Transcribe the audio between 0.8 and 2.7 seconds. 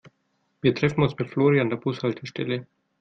uns mit Flori an der Bushaltestelle.